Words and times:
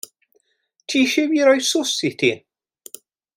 Ti 0.87 0.97
eisiau 1.01 1.27
i 1.27 1.31
fi 1.33 1.41
roi 1.49 1.61
sws 1.67 1.95
i 2.11 2.11
ti? 2.23 2.31